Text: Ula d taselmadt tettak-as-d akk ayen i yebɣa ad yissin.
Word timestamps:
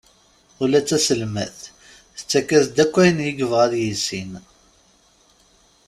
Ula 0.61 0.79
d 0.83 0.85
taselmadt 0.87 1.59
tettak-as-d 2.17 2.77
akk 2.83 2.95
ayen 3.01 3.19
i 3.23 3.27
yebɣa 3.29 3.61
ad 3.65 3.73
yissin. 3.81 4.31